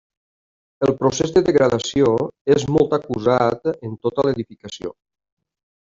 [0.87, 2.09] El procés de degradació
[2.57, 4.99] és molt acusat en tota l'edificació.